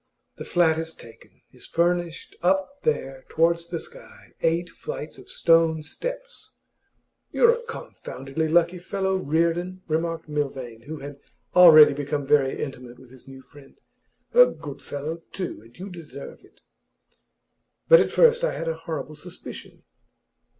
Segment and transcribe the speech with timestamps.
[0.37, 5.83] The flat is taken, is furnished, up there towards the sky, eight flights of stone
[5.83, 6.53] steps.
[7.31, 11.19] 'You're a confoundedly lucky fellow, Reardon,' remarked Milvain, who had
[11.53, 13.77] already become very intimate with his new friend.
[14.33, 16.61] 'A good fellow, too, and you deserve it.'
[17.87, 19.83] 'But at first I had a horrible suspicion.